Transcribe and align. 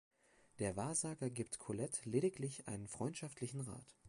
Der 0.57 0.75
Wahrsager 0.77 1.29
gibt 1.29 1.59
Colette 1.59 2.09
lediglich 2.09 2.67
einen 2.67 2.87
freundschaftlichen 2.87 3.61
Rat. 3.61 3.85